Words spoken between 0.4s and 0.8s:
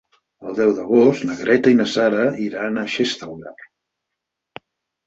El deu